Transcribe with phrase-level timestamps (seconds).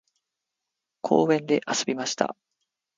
[1.03, 2.35] 公園で遊びました。